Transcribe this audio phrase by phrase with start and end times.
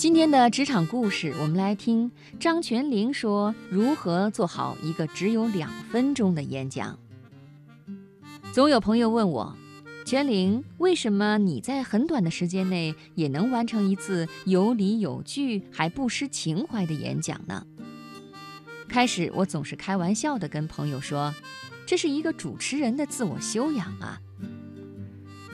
[0.00, 6.98] 今天的职场故事，我们来听张泉灵说如何做好一个只有两分钟的演讲。
[8.50, 9.54] 总有朋友问我，
[10.06, 17.66] 泉灵，为什么你在很短的时间内也能完成一次有理有据还不失情怀的演讲呢？
[18.88, 21.34] 开始我总是开玩笑地跟朋友说，
[21.84, 24.18] 这是一个主持人的自我修养啊。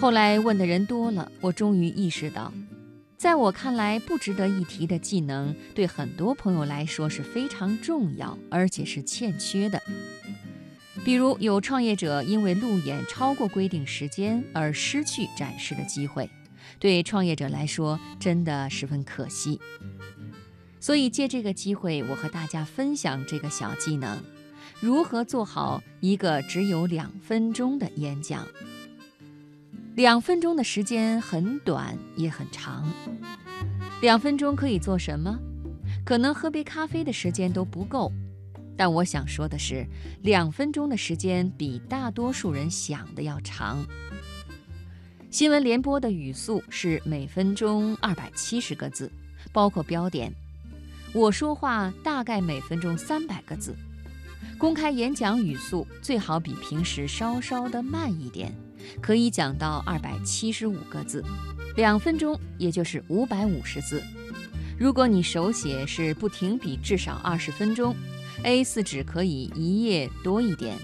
[0.00, 2.52] 后来问的人多了，我终于意识到。
[3.22, 9.80] 在我看来，不值得一提的技能，对很多朋友来说是非常重要，而且是欠缺的。
[11.04, 16.28] 比如，有创业者因为路演超过规定时间而失去展示的机会，
[16.80, 19.60] 对创业者来说真的十分可惜。
[20.80, 24.18] 所以，借这个机会，我和大家分享这个小技能：
[24.80, 28.44] 如何做好一个只有两分钟的演讲。
[29.94, 32.90] 两分钟的时间很短也很长。
[34.00, 35.38] 两分钟可以做什么？
[36.02, 38.10] 可能喝杯咖啡的时间都不够。
[38.74, 39.86] 但我想说的是，
[40.22, 43.84] 两分钟的时间比大多数人想的要长。
[45.30, 49.12] 新闻联播的语速是每分钟二百七十个字，
[49.52, 50.32] 包括标点。
[51.12, 53.76] 我说话大概每分钟三百个字。
[54.58, 58.54] 公开演讲语速最好比平时稍稍的慢一点。
[59.00, 61.24] 可以讲到二百七十五个字，
[61.76, 64.02] 两分钟也就是五百五十字。
[64.78, 67.94] 如果你手写是不停笔，至少二十分钟
[68.42, 70.76] ，A4 纸可以一页多一点。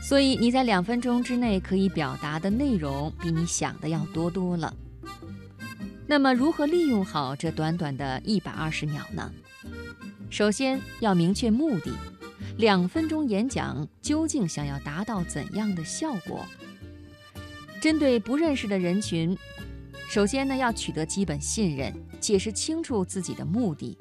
[0.00, 4.72] 所以你在两分钟之内可以表达的内容比你想的要多多了。
[6.06, 9.32] 那么如何利用好这短短的一百二十秒呢？
[10.30, 11.90] 首先要明确目的，
[12.58, 16.46] 两分钟演讲究竟想要达到怎样的效果？
[17.86, 19.38] 针对不认识的人群，
[20.08, 23.96] 首先呢要取得基本信任，解释清楚自己的目的。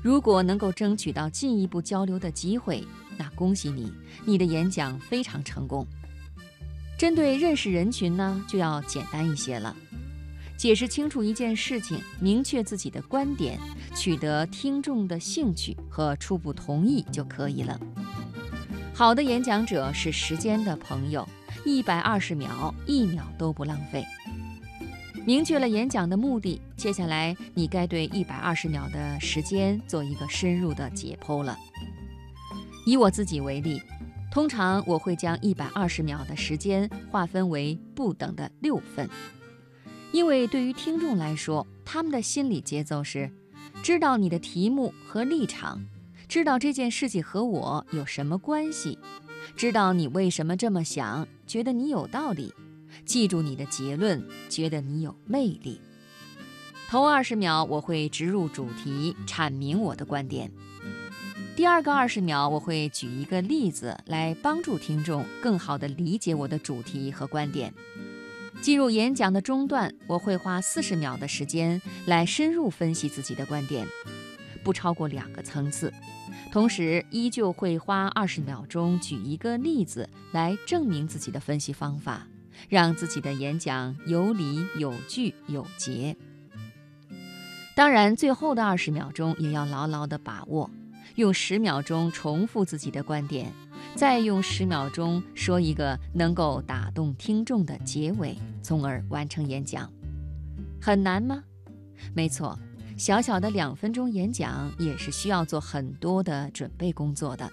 [0.00, 2.82] 如果能够争取到进一步交流的机会，
[3.18, 3.92] 那恭喜你，
[4.24, 5.86] 你的演讲非常成功。
[6.96, 9.76] 针对认识人群呢，就要简单一些了，
[10.56, 13.60] 解释清楚一件事情，明确自己的观点，
[13.94, 17.78] 取得听众的兴趣和初步同意就可以了。
[18.94, 21.28] 好的演讲者是时间的朋友。
[21.64, 24.04] 一百二十秒，一秒都不浪费。
[25.26, 31.56] 明确了演讲的目的，接下来你该对一百二十秒的时间做一个深入的解剖了。
[32.86, 33.82] 以我自己为例，
[34.30, 39.08] 通常我会将一百二十秒的时间划分为不等的六份，
[40.12, 43.30] 因为对于听众来说，他们的心理节奏是：
[43.82, 45.84] 知道你的题目和立场，
[46.26, 48.98] 知道这件事情和我有什么关系。
[49.58, 52.54] 知道你为什么这么想，觉得你有道理，
[53.04, 55.80] 记住你的结论，觉得你有魅力。
[56.88, 60.48] 头二十秒我会直入主题，阐明我的观点。
[61.56, 67.74] 第二个二十秒我会举一个例子来帮助听众更好地理解我的主题和观点。
[68.62, 73.84] 进入演讲的中段，我会花四十秒的时间来深入分析自己的观点，
[74.62, 75.92] 不超过两个层次。
[76.50, 82.26] 同时，依旧会花二十秒钟举一个例子来证明自己的分析方法，
[82.68, 86.16] 让自己的演讲有理有据有节。
[87.74, 90.70] 当然，最后的二十秒钟也要牢牢的把握，
[91.16, 93.52] 用十秒钟重复自己的观点，
[93.94, 99.90] 再用十秒钟说一个能够打动听众的结尾，从而完成演讲。
[100.80, 101.42] 很难吗？
[102.14, 102.58] 没错。
[102.98, 107.48] 小小的两分钟演讲也是需要做很多的准备工作的，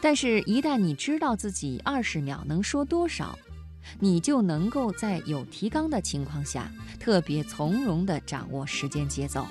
[0.00, 3.38] 但是，一旦你知道自己二十秒能说多少，
[4.00, 9.46] 你就能够在有提纲的情况下，特别从容地掌握时间节奏。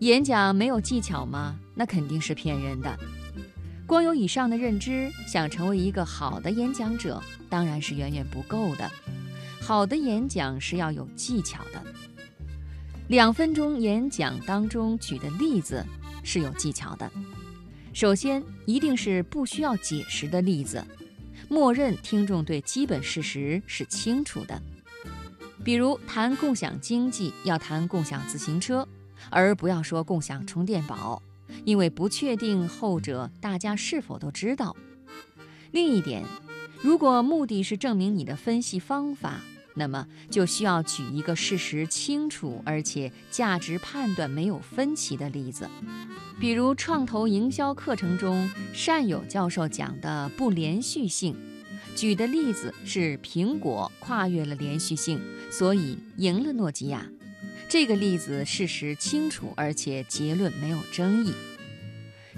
[0.00, 1.58] 演讲没有技巧吗？
[1.74, 2.98] 那肯定是骗人的。
[3.86, 8.90] 光有以上的认知，想成为一个好的演讲者，当然是远远不够的。
[9.60, 11.82] 好的演讲是要有技巧的。
[13.12, 15.84] 两分钟演讲当中举的例子
[16.24, 17.12] 是有技巧的。
[17.92, 20.82] 首先，一定是不需要解释的例子，
[21.46, 24.58] 默认听众对基本事实是清楚的。
[25.62, 28.88] 比如谈共享经济，要谈共享自行车，
[29.28, 31.22] 而不要说共享充电宝，
[31.66, 34.74] 因为不确定后者大家是否都知道。
[35.70, 36.24] 另一点，
[36.80, 39.42] 如果目的是证明你的分析方法。
[39.74, 45.68] 那么就需要举一个事实清楚而且价值判断没有分歧的例子，
[46.38, 48.50] 比如创投营销课程中
[48.86, 51.34] 单友教授讲的不连续性，
[51.96, 55.20] 举的例子是苹果跨越了连续性，
[55.50, 57.06] 所以赢了诺基亚。
[57.68, 61.32] 这个例子事实清楚，而且结论没有争议。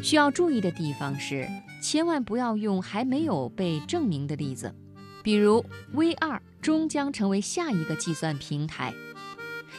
[0.00, 1.48] 需要注意的地方是，
[1.82, 4.74] 千万不要用还没有被证明的例子，
[5.24, 8.92] 比如 V2 终将成为下一个计算平台，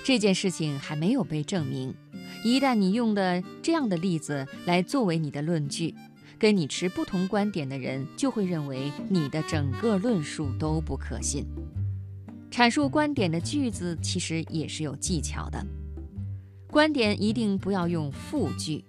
[0.03, 1.93] 这件事情还没有被证明。
[2.43, 5.93] 一旦你用的这样的例子来作为你的论据，
[6.39, 11.45] 跟你持不同观点的人就会认为你的整个论述都不可信。
[12.49, 15.63] 阐述观点的句子其实也是有技巧的，
[16.71, 18.83] 观点一定不要用复句，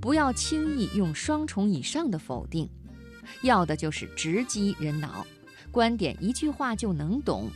[0.00, 2.66] 不要轻易用双重以上的否定，
[3.42, 5.26] 要的就是直击人脑，
[5.70, 7.50] 观点一句话就能懂。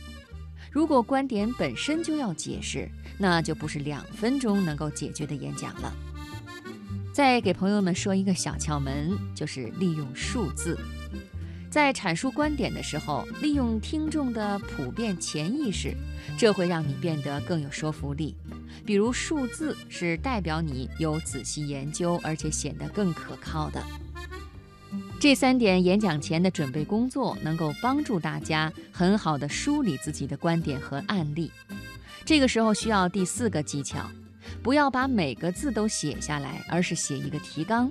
[0.71, 5.93] 如果观点本身就要解释，那就不是两分钟能够解决的演讲了。
[7.13, 10.77] 再给朋友们说一个小窍门，就是利用数字。
[11.69, 15.95] 在阐述观点的时候，利用听众的普遍潜意识，
[16.37, 18.35] 这会让你变得更有说服力。
[18.85, 23.83] 比如数字是代表你有仔细研究，而且显得更可靠的。
[25.23, 31.49] 这三点演讲前的准备工作，能够帮助大家很好的梳理自己的观点和案例。
[32.25, 34.05] 这个时候需要第四个技巧，
[34.61, 37.89] 不要把每个字都写下来，而是写一个提纲。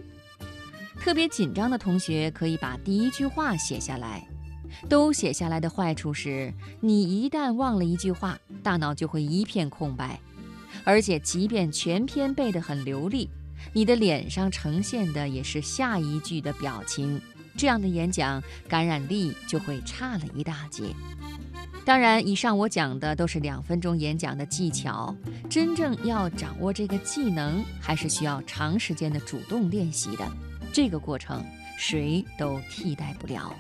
[1.00, 4.28] 特别紧张的同学可以把第一句话写下来。
[4.87, 10.20] 都写下来的坏处是，你一旦忘了一句话，大脑就会一片空白。
[10.85, 13.31] 而且，即便全篇背得很流利，
[13.73, 17.20] 你的脸上呈现的也是下一句的表情，
[17.56, 20.85] 这样的演讲感染力就会差了一大截。
[21.85, 25.17] 当然，以上我讲的都是两分钟演讲的技巧，
[25.50, 30.25] 真正要掌握这个技能，还是需要长时间的主动练习的。
[30.73, 31.44] 这个过程
[31.76, 33.53] 谁都替代不了。